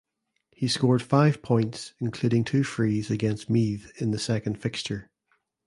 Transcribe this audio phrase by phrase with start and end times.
[0.49, 5.11] He scored five points (including two frees) against Meath in the second fixture.